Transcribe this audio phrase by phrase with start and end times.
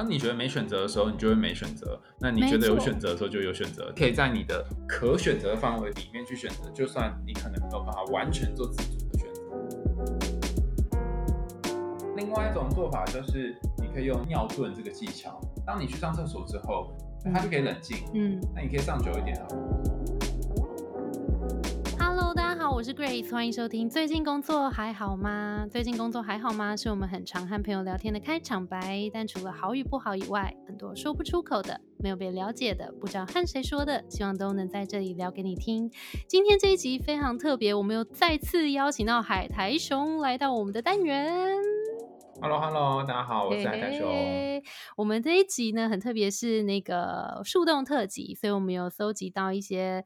[0.00, 1.86] 当你觉得没选择的时候，你就会没选择；
[2.18, 3.92] 那你觉得有选择的时候，就有选择。
[3.94, 9.42] 可以在你的可选择范围里面去选择，就算你可能没有办法完全做自主的选择。
[12.16, 15.38] 另外一种做法就是，你可以用尿遁这个技巧。
[15.66, 17.98] 当你去上厕所之后，它就可以冷静。
[18.14, 19.46] 嗯，那你可以上久一点啊。
[22.80, 23.90] 我是 Grace，欢迎收听。
[23.90, 25.66] 最近工作还好吗？
[25.70, 26.74] 最近工作还好吗？
[26.74, 29.10] 是我们很常和朋友聊天的开场白。
[29.12, 35.90] 但除了好与不好以外，很多说不出口的、没有被了解的、不知道和谁说的，希望都能在这里聊给你听。
[36.26, 41.58] 今天这一集非常特别，我们又再次邀请到海苔熊来到我们的单元。
[42.40, 44.08] Hello，Hello，大家好，我是海苔熊。
[44.96, 50.02] 我们这一集呢，很特别，是那个树洞特辑，所以我们有搜集到一些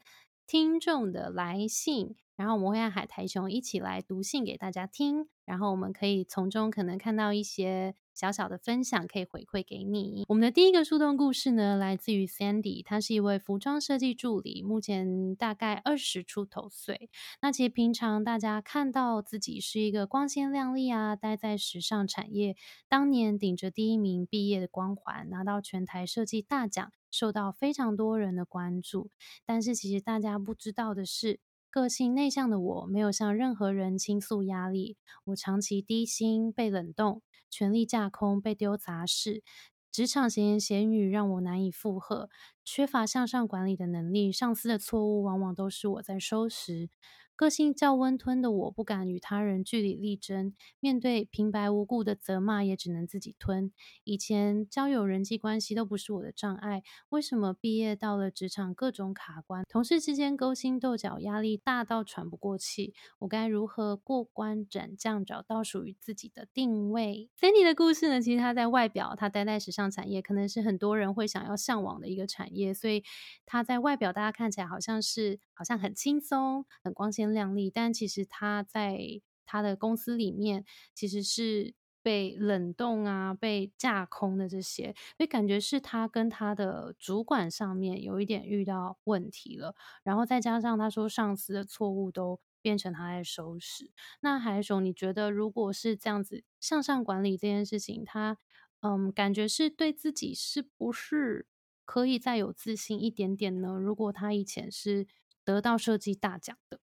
[0.47, 2.17] 听众的来信。
[2.37, 10.25] 然后我们会让海苔熊一起来读信给大家听，然后我们可以从中可能看到一些小小的分享，可以回馈给你。
[10.29, 17.09] 我们的第一个树洞故事呢，来自于 Sandy，他是一位服装设计助理，目前大概二十出头岁。
[17.41, 22.57] 那其实平常大家看到自己是一个光鲜亮丽啊，待在时尚产业，
[22.89, 29.11] 当年顶着第一名毕业的光环，拿到全台设计大奖，受到非常多人的关注。
[29.47, 31.41] 但是其实大家不知道的是。
[31.71, 34.97] 个性内向的我，没有向任何人倾诉压力。
[35.25, 39.43] 我长期低薪、被冷冻、权力架空、被丢杂事，
[39.91, 42.31] 职场闲言闲语让我难以负荷，
[42.65, 44.31] 缺乏向上管理的能力。
[44.31, 46.89] 上司的错误往往都是我在收拾。
[47.37, 53.73] 个性较温吞的我，不敢与他人据理力争，面对平白无故的责骂，也只能自己吞。
[54.05, 62.95] 以前交友人际关系都不是我的障碍，为什么毕业到了职场，各种卡关，同事之间勾心斗角，压力大到喘不过气？
[63.19, 68.23] 我该如何过关斩将，找到属于自己的定位？Cindy 的故事呢？
[68.23, 73.03] 其实他在外表，他待在时尚产业，可能是很多人会想要向往的一个产业，所以
[73.45, 77.24] 他在外表，大家看起来好像是好像很轻松，很光鲜。
[77.33, 78.99] 亮丽，但其实他在
[79.47, 80.65] 他的公司里面
[80.95, 89.75] 其实是被冷冻啊、被架空的这些，所以感觉是他跟他的主管上面有一点遇到问题了。
[90.03, 93.91] 然后再加上他说上司的错误都变成他在收拾。
[94.21, 98.37] 那海熊，你觉得如果是这样子向上管理这件事情，他
[98.81, 101.47] 嗯，感觉是对自己是不是
[101.87, 103.79] 可以再有自信一点点呢？
[103.79, 105.07] 如果他以前是
[105.43, 106.81] 得到设计大奖的。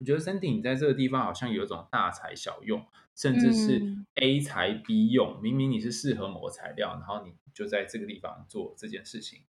[0.00, 2.84] 我觉得 Cindy 你在这个地方好像有一种大材小用，
[3.14, 3.80] 甚至是
[4.14, 5.40] A 材 B 用。
[5.40, 9.42] 明明你是适合某个材料，然后你就在这个地方做这件事情。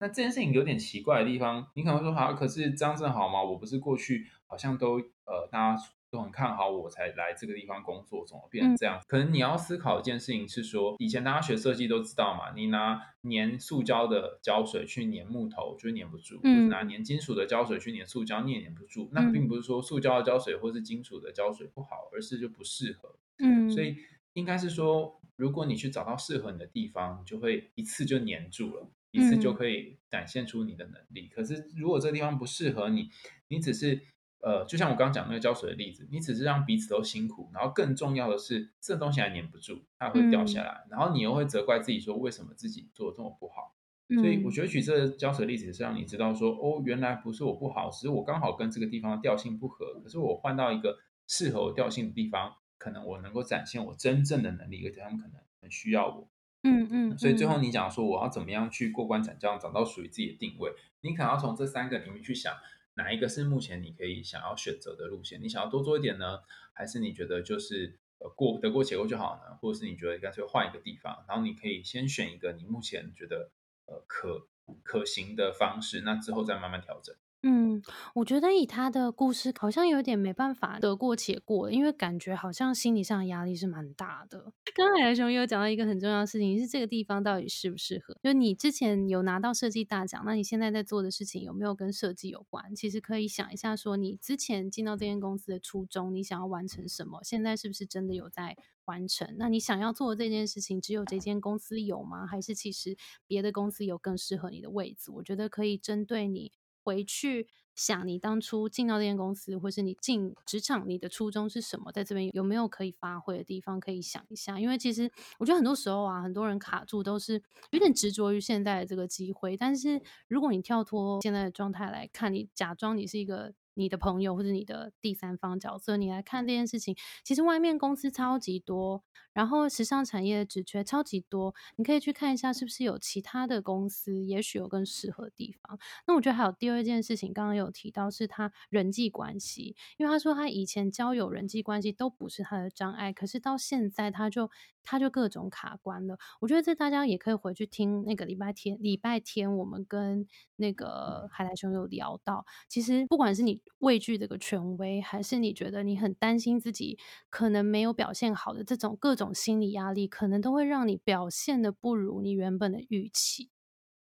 [0.00, 3.42] 那这件事情有点奇怪的地方，你可能说好，可是这样正好吗？
[3.42, 5.82] 我不是过去好像都呃大家。
[6.10, 9.00] 都很看好我才来这个地方工作，怎么变成这样？
[9.06, 19.10] 可能你要思考一件事情是说，以前大家学设计都知道嘛，你拿粘塑胶的胶水去粘木头就粘不住，嗯，拿粘金属的胶水去粘塑胶你也粘不住。
[19.12, 23.16] 那并不是说塑胶的胶水或是金属的胶水不好，而是就不适合。
[23.38, 23.96] 嗯，所以
[24.32, 31.28] 应该是说，如果你去找到适合你的地方，你就会一次就粘住了，一次就可以展现出你的能力。
[31.28, 33.10] 可是如果这个地方不适合你，
[33.48, 34.00] 你只是。
[34.40, 43.74] 呃，就像我刚刚讲那个胶水的例子，你只是让彼此都辛苦，然后更重要的是，这东西还粘不住，它会掉下来，然后你又会责怪自己说为什么自己做的这么不好。
[44.14, 56.28] 所以我觉得举这个胶水例子是让你知道说，哦，原来不是我不好，只是我刚好跟这个地方的调性不合，可是我换到一个适合我调性的地方，可能我能够展现我真正的能力，而且他们可能很需要我。
[56.62, 57.18] 嗯嗯。
[57.18, 60.72] 所以最后你讲说我要怎么样去过关斩将，找到属于自己的定位，
[61.02, 62.54] 你可能要从这三个里面去想。
[62.98, 65.40] 哪一个是目前你可以想要选择的路线？
[65.40, 66.40] 你想要多做一点呢，
[66.72, 69.56] 还是你觉得就是呃过得过且过就好呢？
[69.60, 73.52] 或者是你觉得干脆换一个地方，然后你可以先选一个你目前觉得
[73.86, 74.48] 呃可
[74.82, 77.14] 可行的方式，那之后再慢慢调整。
[77.44, 77.80] 嗯，
[78.16, 84.52] 我觉得以他的故事，好像有点没办法得过且过，因为感觉好像心理上的压力是蛮大的。
[84.74, 88.16] 刚才海熊有讲到一个很重要的事情，是这个地方到底适不适合？
[88.24, 92.74] 就你之前有拿到设计大奖，那你现在在做的事情有没有跟设计有关？
[92.74, 97.22] 其实可以想一下，说你之前进到这间公司的初衷，你想要完成什么？
[97.22, 98.56] 现在是不是真的有在
[98.86, 99.36] 完成？
[99.38, 102.26] 那你想要做的这件事情，只有这间公司有吗？
[102.26, 102.96] 还是其实
[103.28, 105.12] 别的公司有更适合你的位置？
[105.12, 106.50] 我觉得可以针对你。
[106.88, 111.92] 回去想，你当初进到这间公司，或是你进职场，你的初衷是什么？
[111.92, 113.78] 在这边有没有可以发挥的地方？
[113.78, 114.58] 可以想一下。
[114.58, 117.42] 因为其实我觉得很多时候啊，很多人卡住都是
[117.72, 119.54] 有点执着于现在的这个机会。
[119.54, 129.04] 但是如果你跳脱现在的状态来看，你假装你是一个你的朋友或者你的第三方角色，你来看这件事情，其实外面公司超级多。
[129.38, 135.78] 然后时尚产业的职缺超级多，你可以去看一下是不是有其他的公司，也许有更适合的地方。
[136.08, 144.50] 那我觉得还有第二件事情，刚刚有提到是他人际关系，因为他说他以前交友人际关系都不是他的障碍，可是到现在他就
[144.82, 146.18] 他就各种卡关了。
[146.40, 150.26] 我觉得这大家也可以回去听那个礼拜天，礼拜天我们跟
[150.56, 156.98] 那个海苔熊有聊到，其实不管是你畏惧这个权威，还是你觉得你很担心自己
[157.30, 163.50] 可能没有表现好的这种各种心理压力，可能都会让你表现的不如你原本的预期。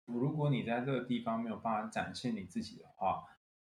[0.06, 3.24] 如果你在这个地方没有办法展现你自己的话，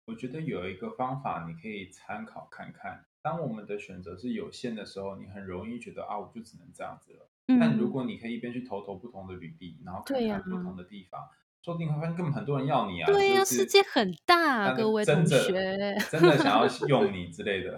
[0.06, 3.06] 我觉得有一个方法你可以参考看看。
[3.22, 7.30] 当我们的选择是有限的时候，你很容易觉得啊，我就只能这样子了。
[7.60, 11.20] 但如果你可以一边去投投不同的履历，然后看看不同的地方，
[11.62, 13.06] 说不定会发现根本很多人要你啊。
[13.06, 17.78] 对呀，世界很大，各位同学，真的想要用你之类的。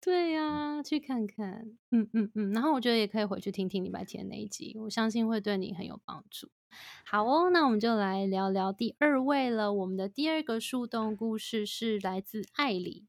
[0.00, 2.52] 对呀，去看看，嗯嗯嗯。
[2.52, 6.48] 然后我觉得也可以回去听听礼拜天那一集，我相信会对你很有帮助。
[7.04, 9.72] 好哦，那我们就来聊聊第二位了。
[9.72, 13.06] 我们的第二个树洞故事是来自艾里。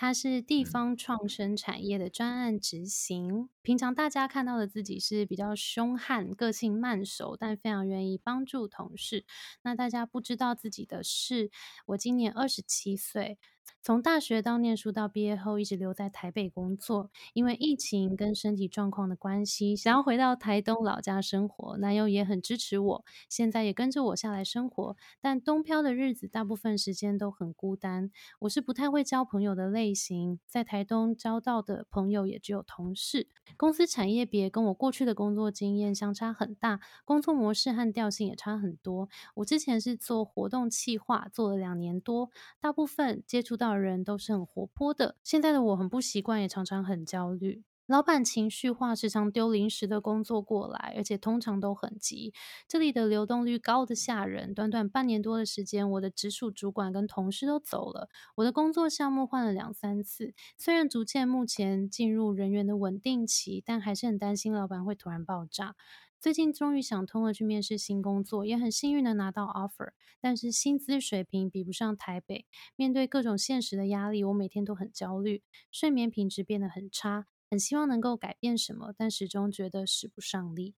[0.00, 3.48] 他是地方创生产业的专案执行。
[3.62, 9.24] 平常大家看到的自己是比较凶悍、个性慢熟，但非常愿意帮助同事。
[9.62, 11.50] 那大家不知道自己的是，
[11.86, 13.38] 我今年二十七岁。
[13.80, 17.10] 从大学到念书到毕业后，一直留在台北工作。
[17.34, 21.76] 因为疫情跟身体状况的关系，想要回到台东老家生活。
[21.78, 24.96] 男友也很支持我，现在也跟着我下来生活。
[25.20, 28.10] 但东漂的日子，大部分时间都很孤单。
[28.40, 33.28] 我是不太会交朋友的类型，在台东交到的朋友也只有同事。
[33.56, 39.08] 公司产业别跟我过去的工作经验相差很大，工作模式和调性也差很多。
[39.36, 42.30] 我之前是做活动企划，做了两年多，
[42.60, 43.57] 大部分接触。
[43.58, 47.64] 到人都是很活泼的，现在的我很不习惯，也常常很焦虑。
[47.86, 52.34] 老板情绪化，时常丢临时的工作过来，而且通常都很急。
[52.68, 60.34] 这里的流动率高的吓人，短短半年多的时间，我的直属主管跟同事都走了，我的工作项目换了两三次。
[60.58, 65.74] 虽然逐渐目前进入人员的稳定期，但还是很担心老板会突然爆炸。
[66.20, 72.44] 最近终于想通了，去面试新工作，也很幸运的拿到 offer，但是薪资水平比不上台北。
[72.74, 80.74] 面对各种现实的压力，我每天都很焦虑，睡眠品质变得很差，很希望能够改变什么，但始终觉得使不上力。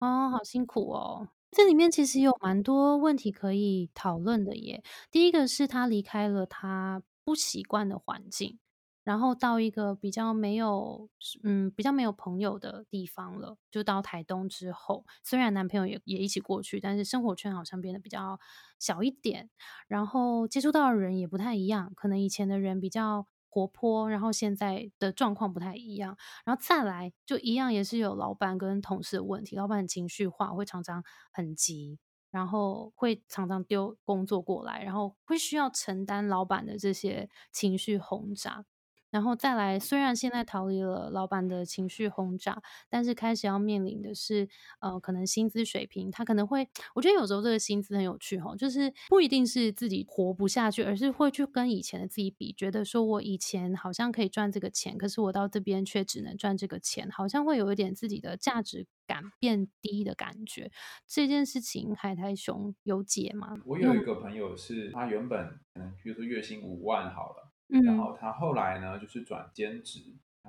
[0.00, 1.28] 哦，好辛苦哦！
[1.50, 4.82] 这里面其实有蛮多问题可以讨论的耶。
[5.10, 8.58] 第一个是他离开了他不习惯的环境。
[9.06, 11.08] 然后到一个比较没有，
[11.44, 13.56] 嗯，比较没有朋友的地方了。
[13.70, 18.40] 就到台东之后，虽然男朋友也也一起过去，但是生活圈好像变得比较
[18.80, 19.48] 小一点。
[19.86, 26.16] 然后接触到的人也不太一样，可能以前的人比较活泼，然后现在的状况不太一样。
[26.44, 29.54] 然后再来，就一样也是有老板跟同事的问题。
[29.54, 32.00] 老板很情绪化，会常常很急，
[32.32, 38.64] 然后会常常丢工作过来，然后会需要承担老板的这些情绪轰炸。
[39.10, 44.48] 然后再来，虽然现在逃离了老板的情绪轰炸，但是开始要面临的是，
[44.80, 60.70] 呃，可能薪资水平，他可能会，我觉得有时候这个薪资很有趣哈，就是不一定是自己活不下去，而是会去跟以前的自己比，觉得说我以前好像可以赚这个钱，可是我到这边却只能赚这个钱，好像会有一点自己的价值感变低的感觉。
[61.06, 63.56] 这件事情，海苔熊有解吗？
[63.64, 67.52] 我有一个朋友是，他原本可能比如说月薪五万好了。
[67.68, 70.00] 然后他后来呢，就是转兼职，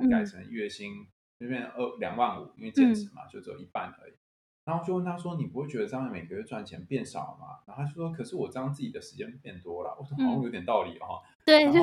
[0.10, 1.08] 改成月薪
[1.40, 4.14] 就变二两万五，因为兼职嘛，就只有一半而已。
[4.66, 11.80] 然后就问他说：“你不会觉得这样每个月赚钱变少吗？”然后他说：“可是我这样自己的时间变多了。”我说：“好像有点道理哦。”对，然后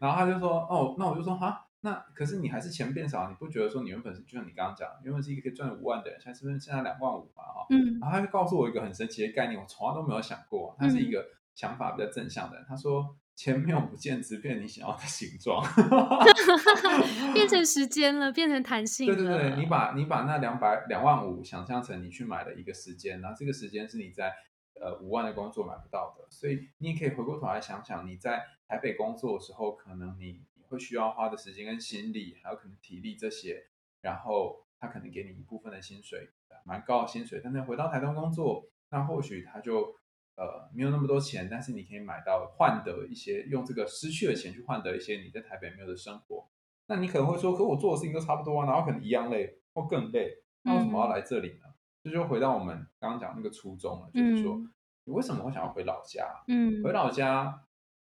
[0.00, 7.42] 然后他就说：“哦，那我就说哈，那可是你还是钱变少，你不觉得说你原本是就像你刚刚讲，原本是一个可以赚五万的人，现在是不是现在两万五嘛？
[7.42, 7.98] 哈，嗯。
[8.00, 11.22] 然后他就告诉我一个很神奇的概念，我从来都没有想过，他是一个
[11.54, 12.64] 想法比较正向的人。
[12.66, 13.14] 他说。
[13.36, 15.60] 钱没有不见，只变你想要的形状，
[17.34, 19.06] 变成时间了，变成弹性。
[19.06, 24.32] 对对对，你把你把那两百两万五想象成你去买的一个时间，然后这个时间是你在
[24.80, 33.66] 呃五万的工作买不到的，所以你也可以回过头来想想，你在台北工作的时候，可能你你会需要花的时间跟心力，还有可能体力这些，
[34.00, 36.30] 然后他可能给你一部分的薪水，
[36.64, 39.96] 蛮高的薪水，但是回到台东工作，那或许他就。
[40.36, 46.48] 呃，没有那么多钱，但是你可以买到换得一些，用这个失去的钱去换得一些你在台北没有的生活。
[46.86, 51.64] 那你可能会说，可我做的事情都差不多啊，然后可能一样累或更累，那为什么要来这里呢？
[52.02, 54.60] 这就回到我们刚刚讲那个初衷了，就是说，
[55.04, 56.26] 你为什么会想要回老家？
[56.48, 57.62] 嗯，回老家，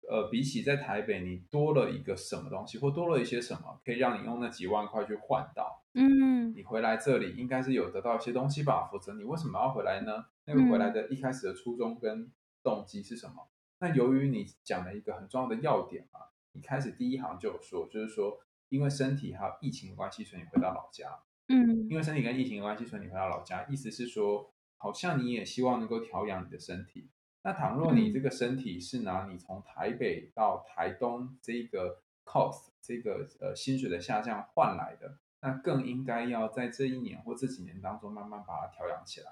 [0.10, 5.84] 呃，比起在台北，你多了一个什么东西，或多了一些什么，可以让你用那几万块去换到。
[5.94, 8.90] 嗯，你回来这里应该是有得到一些东西吧？
[8.92, 10.26] 否则你为什么要回来呢？
[10.46, 12.32] 那个回来的一开始的初衷跟
[12.64, 13.50] 动机是什么？
[13.80, 16.22] 那由于你讲了一个很重要的要点嘛，
[16.54, 18.40] 你开始第一行就有说，就是说
[18.70, 21.08] 因为身体还有疫情的关系，所以你回到老家。
[21.50, 27.12] 嗯，因为身体跟疫情的关系，所以你回到老家，意思是说，好像你也希望能够调养你的身体。
[27.44, 39.28] 那倘若你这个身体是拿你从台北到台东这个 cost 这个呃薪水的下降换来的，那更应该要在这一年或这几年当中慢慢把它调养起来。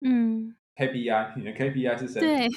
[0.00, 0.56] 嗯。
[0.74, 2.56] KPI，你的 KPI 是身体。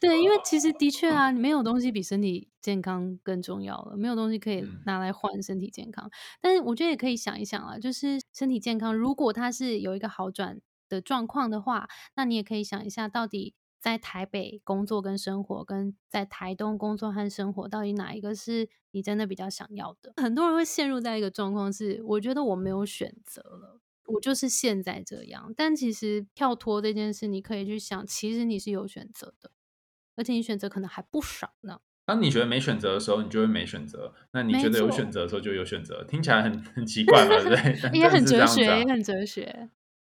[0.00, 6.10] 对，因为其实的确啊，没有东西比身体健康更重要了，没有东西可以拿来换身体健康。
[6.40, 20.12] 但是我觉得也可以想一想啊，就是身体健康，如果它是有一个好转的状况的话，那你也可以想一下，到底在台北工作跟生活，跟在台东工作和生活，到底哪一个是你真的比较想要的？
[20.22, 23.80] 很多人会陷入在一个状况是，我觉得我没有选择了。
[24.06, 29.50] 我就是现在这样，但其实跳脱这件事，你可以去想，其实你是有选择的，
[30.14, 31.80] 而且你选择可能还不少呢。
[32.04, 36.04] 当你觉得没选择的时候，你就会没选择；那你觉得有选择的时候，就有选择。
[36.04, 37.98] 听起来很很奇 怪嘛，对不对？
[37.98, 39.70] 也 很哲学，也很哲学。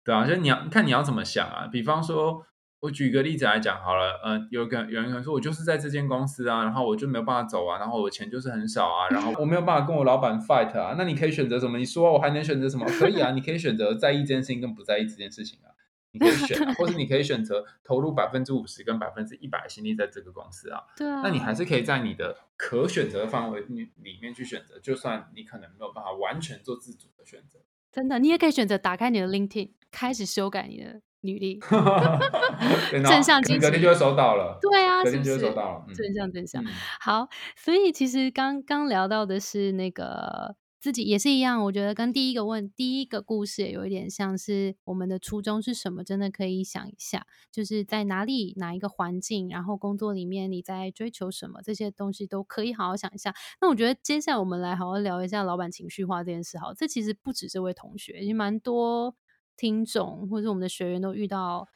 [0.04, 1.66] 对啊，就你要看你要怎么想啊。
[1.66, 2.44] 比方说。
[2.81, 10.95] 我举个例子来讲好了，嗯，有个有人可能说，我就是在这间公司啊，然后我就没有办法走啊，然后我钱就是很少啊，然后我没有办法跟我老板 fight 啊。
[10.99, 11.78] 那你可以选择什么？
[11.78, 12.85] 你说我还能选择什么？
[12.87, 15.73] 可以啊，你可以选择在意这件事情跟不在意这件事情啊，
[16.12, 20.83] 你可以 选，啊或者你可以选择投入百分之五十跟百分之一百心力在这个公司啊。
[20.95, 21.23] 对啊。
[21.23, 27.61] 那你还是可以在你的可选择范围里里面去选择，就算你可能没有办法完全做自主的选择。
[27.90, 31.00] 真的，你也可以选择打开你的 LinkedIn，开始修改你的。
[31.25, 31.59] 履历，
[32.93, 34.57] 正向积极，隔天就会收到了。
[34.61, 35.87] 对啊，隔天就会收到了。
[35.95, 36.62] 正向正向。
[37.00, 53.35] 好，所以其实刚刚聊到的是那个自己也是一样，我觉得跟第一个问第一个故事也有一点像是我们的初衷是什么，真的可以想一下，就是在哪里哪一个环境，然后工作里面你在追求什么，这些东西都可以好好想一下。
[53.62, 56.59] 那我觉得接下来我们来好好聊一下老板情绪化这件事。
[56.59, 59.14] 好，这其实不止这位同学，也蛮多。
[59.56, 61.68] 听众或者是我们的学员都遇到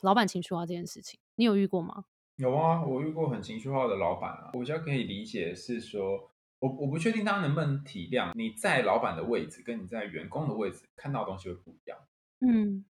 [0.00, 2.04] 老板情绪化这件事情，你有遇过吗？
[2.36, 4.50] 有啊，我遇过很情绪化的老板啊。
[4.54, 11.96] 我比较可以理解是说，我我不确定他能不能体谅你在老板的位置跟你在员工的位置看到的东西会不一样。
[12.40, 12.84] 嗯，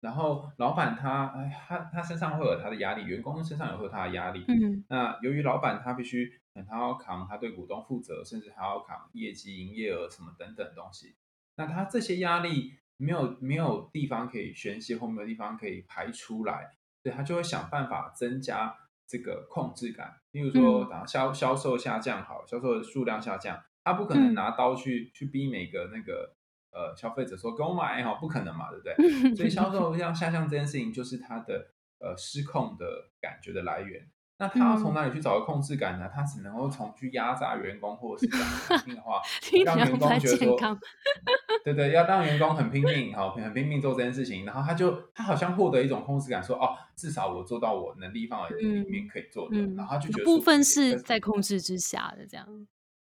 [0.00, 4.44] 然后老板他哎他他身上会有他的压力，员工身上也会有他的压力。
[4.48, 11.14] 嗯，那由于老板他必须他要扛他对股东负责，甚至还要扛业绩、营业额什么等等东西。
[11.54, 12.79] 那他这些压力。
[13.00, 18.76] 没有没有地方可以宣泄，或没有地方可以排出来，所以他就会想办法增加
[19.06, 20.20] 这个控制感。
[20.32, 26.36] 例如说，等销销售下降，好，销售的数量下降，他不可能拿刀去去逼每个那个
[26.72, 29.34] 呃消费者说给我买哈，不可能嘛，对不对？
[29.34, 34.08] 所以销售量下降这件事情，就是他的呃失控的感觉的来源。
[34.40, 36.10] 那他要从哪里去找个控制感呢？
[36.10, 39.20] 他只能够从去压榨员工，或者是讲难听的话，
[39.66, 40.56] 让员工觉得说，
[41.62, 52.66] 对对，要让员工很拼命，好，很拼命做这件事情，然后他就他好像获得一种控制感，说哦，至少我做到我能力范围里面可以做的，然后就觉得部分是在控制之下的这样。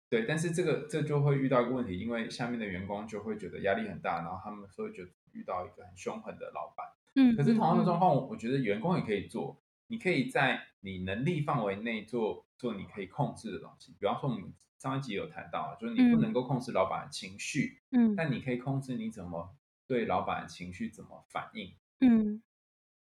[0.09, 6.85] 对，但是这个这就会遇到一个问题，因为下面的员工就会觉得压力很大，然后他们会觉得遇到一个很凶狠的老板。
[7.15, 9.57] 嗯，可是同样的状况，我我觉得员工也可以做。
[9.91, 19.53] 你可以在你能力范围内做做你可以控制的东西，比方说我们上一集有谈到，就是你不能够控制老板的情绪，嗯，但你可以控制你怎么
[19.85, 22.41] 对老板的情绪怎么反应，嗯。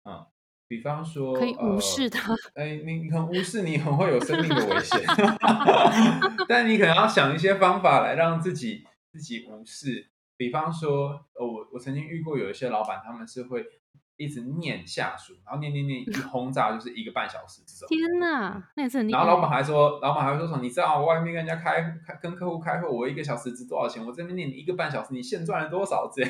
[0.05, 0.27] 嗯，
[0.67, 5.01] 比方说可以无视他， 哎，你很无视，你很会有生命的危险，
[6.49, 13.65] 但你可能要想一些方法来让自己自己无视，比方说，呃，我我曾经遇过有一些老板，他们是会。
[14.17, 17.89] 一直念下属，然后念念念，一轰炸就是一个半小时这种。
[17.89, 20.63] 天哪，那也是很厉害然后老板还说，老板还会说什么？
[20.63, 24.05] 你知道我外面跟人家开开跟客户开会，我一个小时值多少钱？
[24.05, 26.11] 我这边念你一个半小时，你现赚了多少？
[26.15, 26.23] 这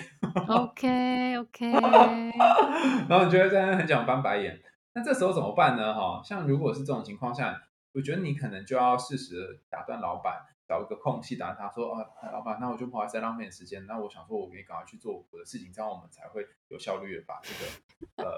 [0.49, 1.73] OK OK。
[3.09, 4.61] 然后你觉得这样很想翻白眼。
[4.95, 5.93] 那这时候怎么办呢？
[5.93, 7.61] 哈，像如果是这种情况下，
[7.93, 10.35] 我觉得你可能就要适时打断老板。
[10.67, 13.85] 找一个空隙，打他说：“啊，老板，那我就不好意思浪费时间。
[13.87, 18.37] 那我想说，我可以赶快去做我的事情，这样我们才会有效率的把这个呃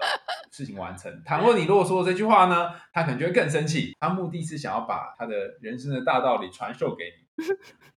[0.50, 1.22] 事情完成。
[1.24, 3.96] 倘若你如果说这句话呢，他可能就会更生气。
[4.00, 7.44] 他目的是想要把他的人生的大道理传授给你。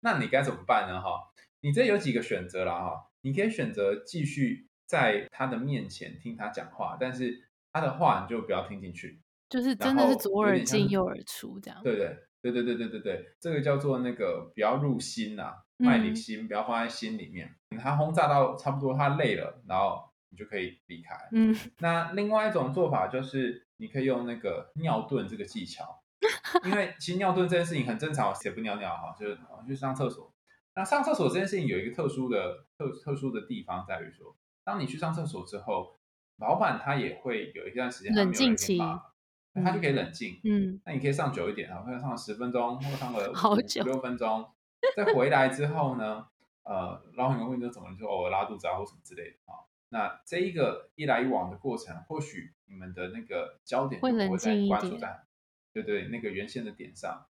[0.01, 1.01] 那你该怎么办呢？
[1.01, 1.31] 哈，
[1.61, 3.05] 你这有几个选择了哈。
[3.21, 9.21] 你可以选择继续在他的面前听他讲话，但是他的话你就不要听进去。
[9.49, 11.81] 就是真的是左耳进右耳出这样。
[11.83, 17.55] 对对对对对对对对，这个叫做那个不要入心呐，卖你心，不要放在心里面。
[17.81, 21.15] 他轰炸到差不多，他累了，然后你就可以离开。
[21.31, 26.01] 嗯， 那另外一种做法就是你可以用那个尿遁这个技巧，
[26.65, 30.33] 因为其实尿遁这件事情很正常，谁不尿尿哈，就是去上厕所。
[30.75, 35.99] 那上厕所这件事情有一个特殊的特特殊的地方在于说，当你去上厕所之后，
[36.37, 39.08] 老板他也会有一段时间冷静期，他
[39.73, 40.39] 就可以冷静。
[40.43, 44.49] 嗯，那你可以上久一点啊，可能上十分钟，或上个五六分钟，
[44.95, 46.27] 再回来之后呢，
[46.63, 49.65] 呃，老板问你怎么，就偶尔拉肚子啊或什么之类的啊。
[49.89, 54.27] 那这一个一来一往的过程，或许你们的那个焦点会在
[54.67, 55.23] 关注在，
[55.73, 57.25] 对对，那个原先的点上。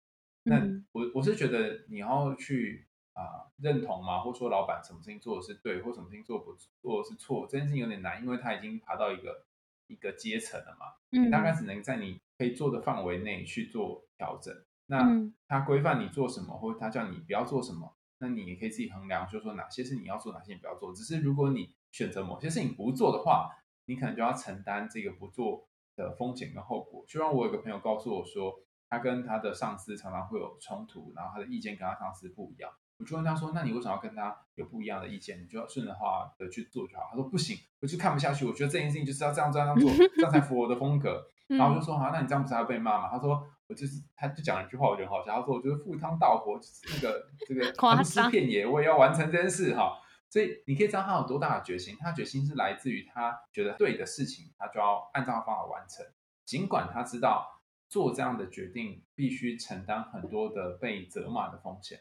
[0.44, 0.60] 那
[0.92, 2.86] 我我是觉得你要去。
[3.14, 4.18] 啊，认同嘛？
[4.18, 6.52] 或者说老板什么事情做的是对，或什么事情做不
[6.82, 9.44] 做的是错，这件事情有点难，因为他已经爬到一个
[9.86, 10.86] 一个阶层了嘛。
[11.12, 14.54] 嗯，你大概只能在你可以做的范围内去做调整。
[14.86, 15.08] 那
[15.48, 20.92] 他规范你做什么，或者他叫你不要做什么，那你也可以自己衡量，就说哪些是你要做，哪些你不要做。
[20.92, 23.50] 只是如果你选择某些事情不做的话，
[23.86, 27.04] 你可能就要承担这个不做的风险跟后果。
[27.06, 28.60] 就像我有个朋友告诉我说，
[28.90, 32.70] 他跟他的上司常常会有冲突，然后他的意见跟他上司不一样。
[32.98, 35.42] 我就问他说：“那你为什么要跟他有不一样的意见？
[35.42, 38.46] 你就要顺着话的去做就好。”他说：“不行，我就看不下去。
[38.46, 41.26] 我觉得这件事情就是要这样这样做，这样才符合我的风格。
[41.48, 45.34] ”然后我就说：“好，那你这样不是要被骂吗？”他说：“我就是，他就讲了一句话，我觉得好笑。
[45.34, 49.98] 他说：‘我就是赴汤蹈火，就是那个这个横尸遍野，我也要完成这件事。’哈，
[50.30, 51.96] 所以你可以知道他有多大的决心。
[52.00, 56.06] 他决心是来自于他觉得对的事情，他就要按照方法完成。
[56.46, 61.98] 尽管他知道做这样的决定必须承担很多的被责骂的风险。”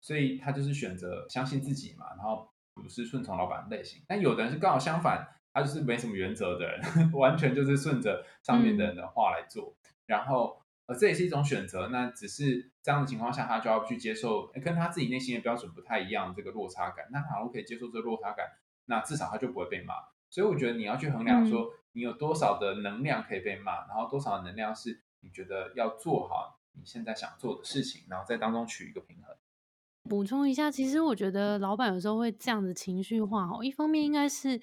[0.00, 4.02] 所以他就是选择相信自己嘛，然后不是顺从老板的类型。
[4.08, 9.76] 但有的人是刚好相反，他就是没什么原则的人， 完全就是顺着上面的人的话来做。
[10.06, 11.88] 然后呃，这也是一种选择。
[11.88, 17.06] 那只是这样的情况下，他就要去接受跟他自己内心的标准不太一样这个落差感。
[17.12, 18.46] 那假如可以接受这个落差感，
[18.86, 19.94] 那至少他就不会被骂。
[20.28, 29.36] 所以我觉得你要去衡量说，你有多少的能量可以被骂，然后多少能量是你觉得要做好你现在想做的事情，然后在当中取一个平衡。
[30.10, 33.62] 补充一下，其实我觉得老板有时候会这样子情绪化哦。
[33.62, 34.60] 一方面应该是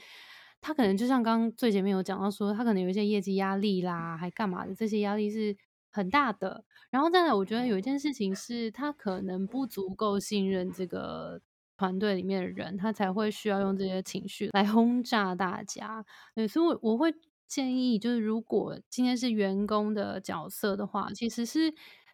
[0.59, 5.55] 他可能就像刚最前面有讲到说，他可能有一些业绩压力啦，还干嘛的，这些压力是
[5.89, 6.65] 很大的。
[6.89, 11.39] 然后再来，我觉得有一件事情是他可能不足够信任这个
[11.77, 16.03] 团队里面的人，他才会需要用这些情绪来轰炸大家。
[16.35, 17.13] 对，所以我我会
[17.47, 21.73] 建议，就是如果今天是员工的角色的话，其实是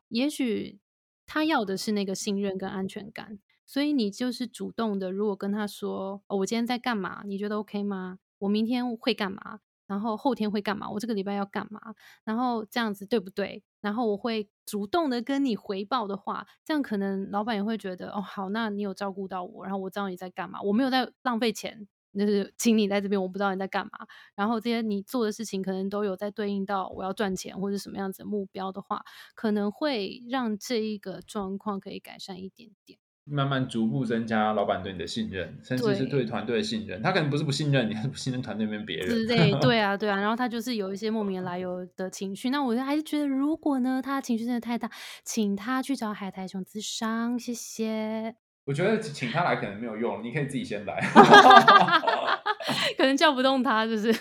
[0.09, 0.82] 也许。
[1.25, 5.11] 他要的是那个信任跟安全感，所以你就是主动的。
[5.11, 7.23] 如果跟他说：“我今天在干嘛？
[7.25, 8.19] 你觉得 OK 吗？
[8.39, 9.59] 我明天会干嘛？
[9.87, 10.89] 然后后天会干嘛？
[10.89, 11.79] 我这个礼拜要干嘛？
[12.23, 13.63] 然后这样子对不对？
[13.81, 21.87] 然后我会主动的跟你回报的话，这样可能老板也会觉得哦，好，那你有照顾到我，然后我知道你在干嘛，我没有在浪费钱。”
[22.19, 23.91] 就是请你在这边，我不知道你在干嘛。
[24.35, 29.03] 然后这些你做的事情，可能都有在对应到我要赚钱或者什么样子的目标的话，
[29.35, 32.99] 可能会让这一个状况可以改善一点点。
[33.25, 37.01] 慢慢逐步增加老板对你的信任，甚至是对团队的信任。
[37.01, 39.07] 他可能不是不信任你，是不信任团队里面别人。
[39.07, 40.19] 之类，对 啊，对啊。
[40.19, 42.49] 然后他就是有一些莫名来由的情绪。
[42.49, 44.91] 那我还是觉得，如果呢，他情绪真的太大，
[45.23, 48.42] 请他去找海苔熊咨商，谢谢。
[48.65, 50.97] 我觉得请他来可能没有用，你可以自己先来。
[52.97, 54.11] 可能叫不动他，就是。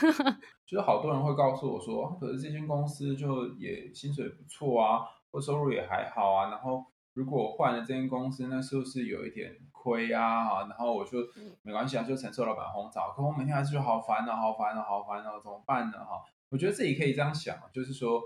[0.66, 6.50] 就是好多人会告诉我说，可是这间公司就也薪水不错啊，或收入也还好啊。
[6.50, 10.66] 然后如果换了这间公司，那是不是有一点亏啊？
[10.68, 11.18] 然后我就
[11.62, 13.02] 没关系啊，就承受老板轰炸。
[13.14, 15.98] 可我每天还是好烦啊，好烦啊，好烦啊，怎么办呢？
[15.98, 18.20] 哈，我觉得自己可以这样想，就是说，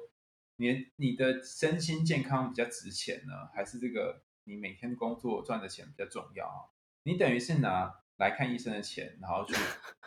[0.57, 4.23] 你你的身心健康比较值钱呢，还是这个？
[4.49, 6.71] 你每天工作赚的钱比较重要啊！
[7.03, 9.55] 你等于是拿来看医生的钱，然后去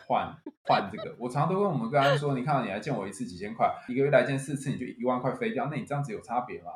[0.06, 1.14] 换换这个。
[1.18, 5.66] 我常常都跟我们跟他说：“你看到你来见我一次几千块，一个月来见四次，你就一万块飞掉。
[5.70, 6.72] 那你这样子有差别吗？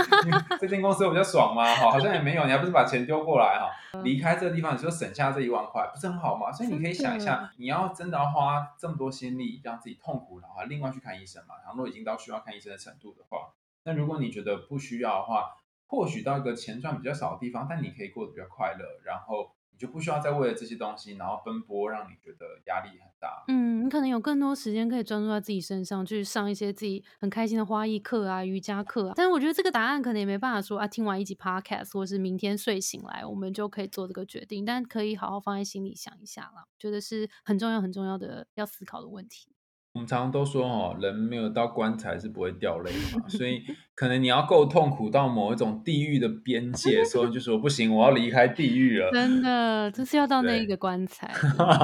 [0.60, 1.74] 这间公司比较爽吗？
[1.74, 2.44] 好，好像也没有。
[2.44, 3.70] 你还不是把钱丢过来哈？
[4.04, 6.52] 离开这个地方，你就省下这一万块，不是很好吗？
[6.52, 11.54] 所以你可以想一下，你要真的要花这么多心力让自己痛苦的话，另外去看医生嘛。
[11.64, 23.44] 然后已经到需要看医生的程度的话，那如果你觉得不需要的话，或许到一个钱赚比较少的地方，但你可以过得比较快乐，然后你就不需要再为了这些东西然后奔波，让你觉得压力很大。
[23.48, 29.12] 嗯，你可能有更多时间可以专注在自己身上，去上一些自己很开心的花艺课啊、瑜伽课啊。
[29.14, 34.64] 但是我觉得这个答案可能也没办法说啊，听完一集 podcast 或是明天睡醒来，我们就可以做这个决定。
[34.64, 39.55] 但可以好好放在心里想一下啦，觉得是很重要、很重要的要思考的问题。
[39.96, 43.62] 我们常常都说哦，人没有到棺材是不会掉泪的嘛，所以
[43.94, 49.10] 可能你要够痛苦到某一种地狱的边界，所以就说不行，我要离开地狱了。
[49.10, 51.32] 真的，就是要到那一个棺材，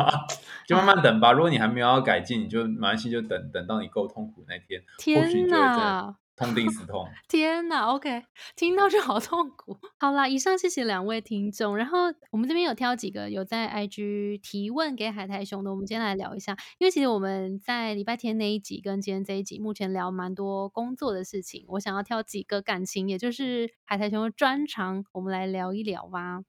[0.69, 1.33] 就慢慢等吧。
[1.33, 4.83] 如果你还没有要改进，你就马上就等等到你够痛苦那天，
[5.19, 8.25] 或许你就会痛定思痛， 天哪！OK，
[8.57, 9.79] 听到就好痛苦。
[9.99, 11.77] 好啦，以上谢谢两位听众。
[11.77, 16.57] 然后我们这边有挑几个有在 IG 提问给海苔熊的，我们今天来聊一下。
[16.79, 21.65] 因为其实我们在礼拜天那一集跟今天这一集，目前聊蛮多工作的事情。
[21.69, 26.41] 我想要挑几个感情，也就是海苔熊的专长，我们来聊一聊吧。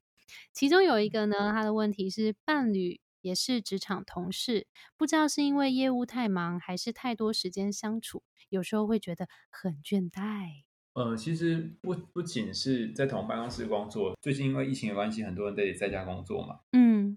[0.52, 4.66] 其中有一个呢，他的问题是伴侣也是职场同事，
[4.98, 8.22] 不知道是因为业务太忙，还是太多时间相处。
[8.50, 10.64] 有时候会觉得很倦怠。
[10.92, 16.60] 呃，其实不不仅是在同办公室工作，最近因为疫情的关系，很多人得在家工作嘛。
[16.72, 17.16] 嗯。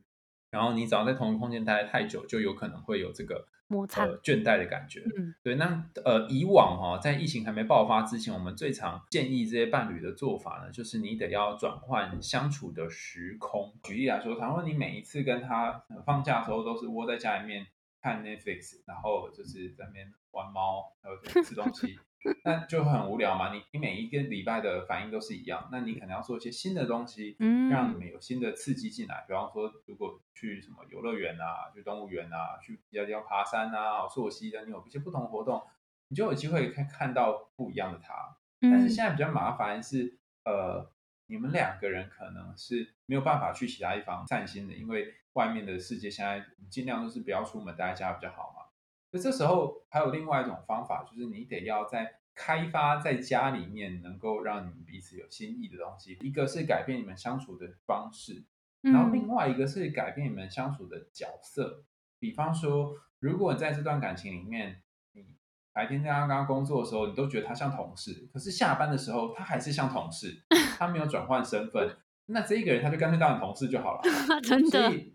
[0.49, 5.03] 然后你只要在同一个空间待太久，就有可能会有这个摩擦、倦怠的感觉。
[5.17, 5.35] 嗯。
[5.43, 13.73] 对，那呃，以往哈，在疫情还没爆发之前，我们最常建议这些伴侣的做法呢，就是你得要转换相处的时空。
[13.83, 17.67] 举例来说，倘若你每一次跟他放假的时候，都是窝在家里面。
[17.99, 21.99] 看 Netflix，然后就是在那边玩猫，还有吃东西，
[22.43, 23.53] 那就很无聊嘛。
[23.53, 29.25] 你你每一个礼拜的反应都是一样，那你可能要做一些新的东西，嗯，让你们有新的刺激进来。
[29.27, 35.61] 比方说，如果去什么游乐园啊，去动物园啊，去比较地方爬山啊，溯溪的，你有一些不同活动，
[36.09, 38.37] 你就有机会看看到不一样的他。
[38.61, 40.91] 但是现在比较麻烦是，呃。
[41.29, 48.66] 你们两个人可能是没有办法去其他地方散心的，因为外面的世界现在尽量都是不要出门，待在家比较好嘛。
[49.11, 56.17] 那这时候还有另外一种方法，就是你得要在开发在家里面能够让你们彼此有心意的东西。
[56.21, 58.45] 一个是改变你们相处的方式，
[58.81, 61.85] 然后另外一个是改变你们相处的角色。
[62.19, 65.25] 比方说，如果在这段感情里面，你
[65.71, 70.43] 白天在他刚刚工作的时候，你都觉得他像同事，可是下班的时候他还是像同事，
[70.77, 71.95] 他没有转换身份，
[72.27, 74.01] 那这一个人他就干脆当你同事就好了。
[74.43, 75.13] 真的，所以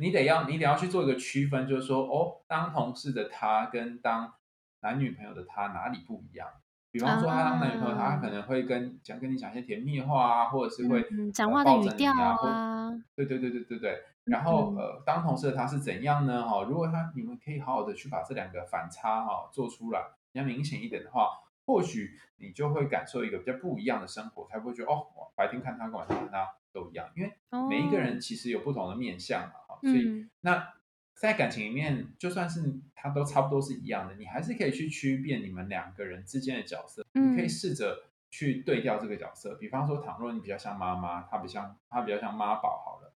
[0.00, 4.34] 你得要你得要去做一个区分，就是说哦，当同事的他跟当
[4.80, 6.46] 男女朋友的他哪里不一样？
[6.90, 14.02] 比方说他当男女朋友，他可能会跟讲跟你讲一些甜蜜话啊，或者是会讲话的语调啊，对对对对对对。
[14.24, 16.46] 然后呃，当同事的他是怎样呢？
[16.46, 20.00] 哈，如果他你们可以好好的去把这两个反差哈做出来，
[20.32, 21.28] 比较明显一点的话，
[21.68, 27.30] 或许你就会感受一个比较不一样的生活，才不会觉得哦，白天看他跟晚上看他都一样，因为
[27.68, 30.72] 每一个人其实有不同的面相嘛，哦，所以那
[31.14, 43.12] 在感情里面，就算是他都差不多是一样的，你还是可以去区辨你们两个人之间的角色，你可以试着去对调这个角色，比方说，倘若你比较像妈妈，他比较他比较像妈宝，好了。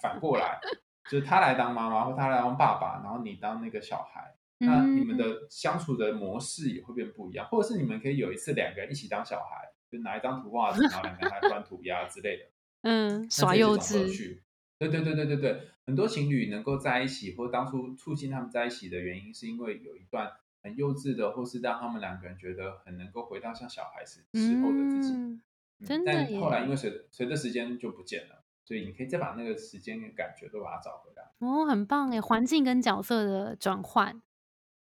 [0.00, 0.60] 反过来，
[1.10, 7.46] 就是他来当妈妈，或他来当爸爸，然后你当那个小孩，那你们的相处的模式也会变不一样。
[7.48, 12.44] 或者是你们可以有一次两个人一起当小孩，就拿一张图画纸，然后两个人来端涂鸦之类的，
[12.82, 14.40] 嗯，耍幼稚。
[14.78, 25.40] 对对对对对对，很多情侣能够在一起，或当初促进他们在一起的原因，是因为有一段很幼稚的，或是让他们两个人觉得很能够回到像小孩时时候的自己。
[25.86, 28.38] 真的，但后来因为随随着时间就不见了。
[28.64, 32.20] 所以你可以再把那个时间跟感觉都把它找回来哦，很棒哎！
[32.20, 34.22] 环境跟角色的转换，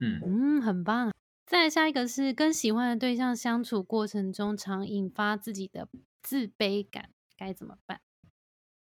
[0.01, 1.13] 嗯嗯，很棒。
[1.47, 5.89] 再下一个是跟喜欢的对象相处过程中，常引发自己的
[6.23, 8.01] 自卑感，该怎么办？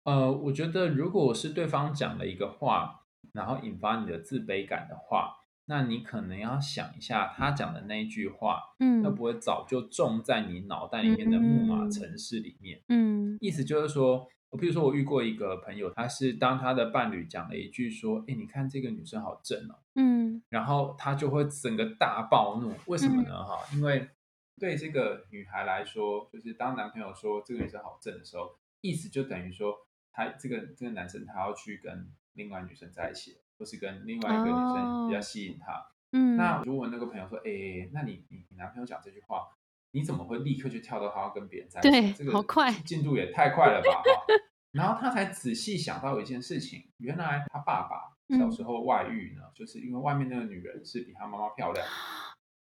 [0.04, 12.82] 呃，我觉得如果是对方讲了一个话，然后引发你的自卑感的话，那你可能要想一下，他讲的那一句话，嗯，会不会早就种在你脑袋里面的木马城市里面？
[12.88, 14.26] 嗯，意思就是说。
[14.54, 22.72] 我譬如说，我遇过一个朋友，他是当他的伴侣讲了一句说：“哎，你看这个女生好正哦。”嗯，然后他就会整个大暴怒。
[22.86, 23.44] 为什么呢？
[23.44, 24.08] 哈，因为
[24.60, 29.74] 对这个女孩来说，就是当男朋友说这个女生好正的时候，意思就等于说，
[30.12, 35.84] 他这个这个男生他要去跟另外女生在一起，或是跟另外一个女生比较吸引他。
[36.12, 39.48] 嗯，那如果那个朋友说：“哎，那你你你男朋友讲这句话？”
[39.94, 42.12] 你怎么会立刻就跳到他要跟别人在一起？
[42.12, 42.44] 这个
[42.84, 44.02] 进度也太快了吧！
[44.72, 51.86] 然后他才仔细想到一件事情，原来他爸爸小时候外遇呢，就是因为外面那个女人是比他妈妈漂亮。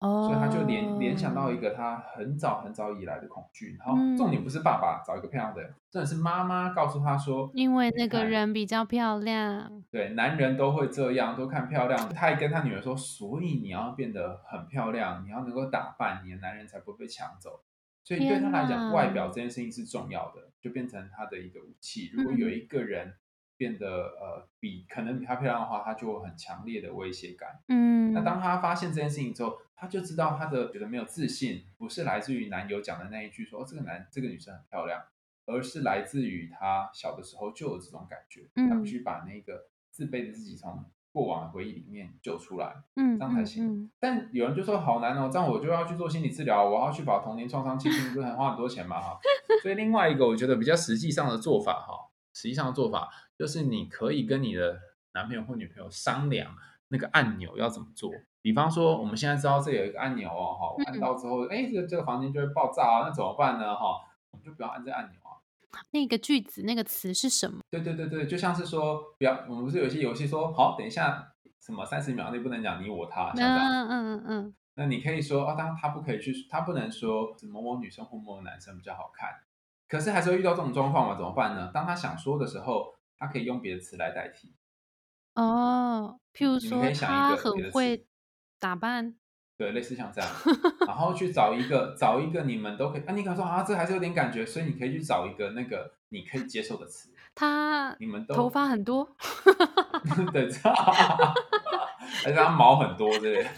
[0.03, 12.09] 所以他就联联想到一个他很早很早以来的恐惧，然后重点不是爸爸找一个漂亮的，真的是妈妈告诉他说，因为那个人比较漂亮，对，男人都会这样，都看漂亮。
[12.13, 17.61] 他还跟他女儿说，所以你要变得很漂亮，你要能够打扮，你的男人才不会被抢走。
[18.03, 22.09] 所以对他来讲，外表这件事情是重要的，就变成他的一个武器。
[22.13, 23.13] 如果有一个人
[23.57, 27.59] 变得呃比可能比他漂亮的话，他就有很强烈的威胁感。
[27.67, 27.91] 嗯。
[28.01, 35.03] 嗯，那当他发现这件事情之后，他就知道他的觉得没有自信，不是来自于男友讲的那一句说哦这个男这个女生很漂亮，
[35.45, 39.67] 而是来自于他小的时候就有这种感觉，他必须把那个
[40.01, 43.91] 自卑的自己从过往的回忆里面救出来，嗯，这样才行。
[43.99, 49.19] 但有人就说好难哦，这样我就要去做心理治疗，我要去把童年创伤清清，不是很花很多钱嘛哈。
[49.61, 54.79] 所以另外一个我觉得比较实际上的做法哈，实际上的做法就是你可以跟你的
[55.13, 56.55] 男朋友或女朋友商量
[56.87, 58.09] 那个按钮要怎么做。
[58.41, 63.99] 比方说我们现在知道这有一个按钮哦哈，按到之后哎这个这个房间就会爆炸啊，那怎么办呢哈？
[64.31, 65.37] 我们就不要按这按钮啊。
[65.91, 67.61] 那个句子那个词是什么？
[67.69, 73.59] 对对对对，就像是说不要，我们不是有些游戏说好等一下什么三十秒内不能讲你我他，像这样。
[73.59, 74.55] 嗯嗯嗯嗯。
[74.75, 79.29] 那你可以说哦，当他不可以去，他不能说某某女生或某某男生比较好看，
[79.87, 81.15] 可是还是会遇到这种状况嘛？
[81.15, 81.69] 怎么办呢？
[81.73, 84.53] 当他想说的时候，他可以用别的词来代替。
[85.35, 88.05] 哦，譬如说他很会
[88.59, 89.15] 打扮，
[89.61, 90.29] 对，类似像这样，
[90.87, 93.01] 然后去找一个找一个你们都可以。
[93.01, 97.13] 啊，你可能说啊，这还是有点感觉，所以你可以去找一个那个你可以接受的词。
[97.35, 99.07] 他你们都头发很多，
[100.33, 100.49] 对，
[102.25, 103.49] 而且他毛很多之类的。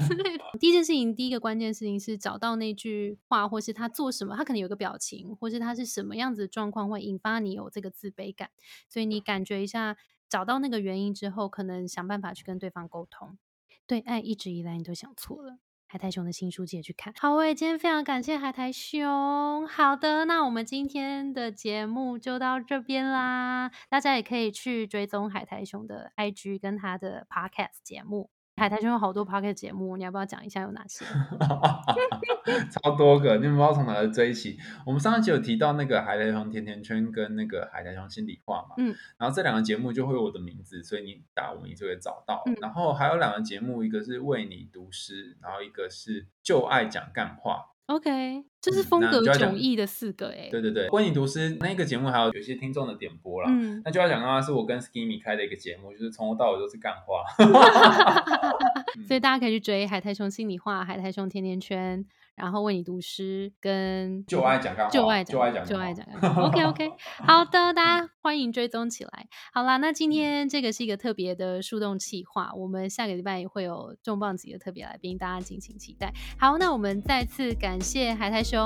[0.59, 8.49] 第一件事情，第一个关键事情是找到那句话，或是他做什么，他可能有个表情，或是他是什么样子的状况会引发你有这个自卑感，
[8.89, 9.95] 所以你感觉一下。
[10.29, 13.37] 找到那个原因之后，可能想办法去跟对方沟通。
[13.85, 15.59] 对爱一直以来你都想错了。
[15.93, 17.13] 海苔熊的新书记得去看。
[17.19, 19.67] 好，我也今天非常感谢海苔熊。
[19.67, 23.69] 好的，那我们今天的节目就到这边啦。
[23.89, 28.31] 大家也可以去追踪海苔熊的 IG 跟他的 Podcast 节目。
[28.55, 31.03] 海苔兄有好多 p o c k e t 节目，你要不要讲一下有哪些？
[32.69, 34.57] 超多个，你们不知道从哪追起。
[34.85, 42.43] 我们上一集有提到那个海苔熊甜甜圈跟那个海苔熊心里话嘛，嗯，然后这两个节目就会有我的名字，所以你打我名就会找到。
[42.61, 47.72] 然后还有两个节目，一个是为你读诗，然后一个是就爱讲干话。
[47.87, 50.47] OK，这是风格迥异的四个哎。
[50.49, 53.49] 对对对，婚礼读诗那个节目还有有些听众的点播啦。
[53.51, 57.23] 嗯，那就要讲的话是我跟 Skimmy 开的一个节目，就是从头到尾都是干话。
[59.07, 62.05] 所以大家可以去追海苔熊心里话、海苔熊甜甜圈。
[62.35, 66.35] 然后为你读诗，跟就爱讲干话，就爱讲，就爱讲，就爱讲。
[66.35, 69.27] OK OK，好的，大家欢迎追踪起来。
[69.53, 76.11] 好啦，那今天这个是一个特别的树洞企划，我们下个礼拜也会有重磅级的特别来宾，大家敬请期待。
[76.39, 78.59] 好，那我们再次感谢海苔熊。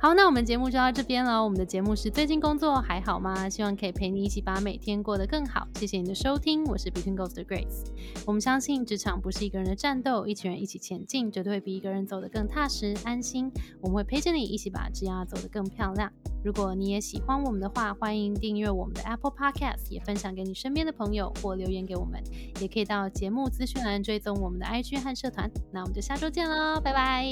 [0.00, 1.42] 好，那我们节目就到这边了。
[1.42, 3.48] 我们的节目是最近工作还好吗？
[3.48, 5.66] 希望可以陪你一起把每天过得更好。
[5.74, 7.86] 谢谢你的收听，我是 Between Ghost 的 Grace。
[8.24, 13.50] 我们相信职场不是一个人的战斗，一群人一起前进，绝对会比一个人走得更踏实安心。
[13.80, 16.08] 我们会陪着你一起把职涯走得更漂亮。
[16.44, 22.22] 如果你也喜欢我们的话，欢迎订阅我们的 Apple Podcast，也分享给你身边的朋友或留言给我们。
[22.60, 25.50] 也可以到节目资讯栏追踪我们的 IG 和社团。
[25.72, 27.24] 那我们就下周见喽，拜拜，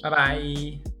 [0.00, 0.97] 拜拜。